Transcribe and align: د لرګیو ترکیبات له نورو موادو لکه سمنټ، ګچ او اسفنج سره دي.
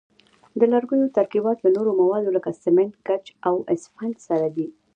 د 0.59 0.61
لرګیو 0.73 1.13
ترکیبات 1.17 1.57
له 1.61 1.69
نورو 1.75 1.91
موادو 2.01 2.35
لکه 2.37 2.49
سمنټ، 2.63 2.93
ګچ 3.07 3.25
او 3.47 3.55
اسفنج 3.73 4.15
سره 4.29 4.47
دي. 4.55 4.67